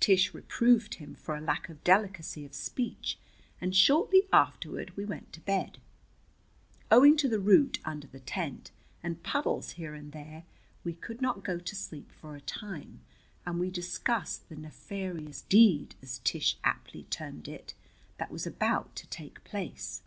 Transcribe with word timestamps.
Tish 0.00 0.34
reproved 0.34 0.94
him 0.94 1.14
for 1.14 1.36
a 1.36 1.40
lack 1.40 1.68
of 1.68 1.84
delicacy 1.84 2.44
of 2.44 2.52
speech, 2.52 3.16
and 3.60 3.76
shortly 3.76 4.24
afterward 4.32 4.96
we 4.96 5.04
went 5.04 5.32
to 5.34 5.40
bed. 5.40 5.78
Owing 6.90 7.16
to 7.18 7.28
the 7.28 7.38
root 7.38 7.78
under 7.84 8.08
the 8.08 8.18
tent, 8.18 8.72
and 9.04 9.22
puddles 9.22 9.74
here 9.74 9.94
and 9.94 10.10
there, 10.10 10.46
we 10.82 10.92
could 10.94 11.22
not 11.22 11.44
go 11.44 11.60
to 11.60 11.76
sleep 11.76 12.10
for 12.10 12.34
a 12.34 12.40
time, 12.40 13.02
and 13.46 13.60
we 13.60 13.70
discussed 13.70 14.48
the 14.48 14.56
"nefarious 14.56 15.42
deed," 15.42 15.94
as 16.02 16.18
Tish 16.24 16.58
aptly 16.64 17.04
termed 17.04 17.46
it, 17.46 17.74
that 18.18 18.32
was 18.32 18.48
about 18.48 18.96
to 18.96 19.06
take 19.06 19.44
place. 19.44 20.02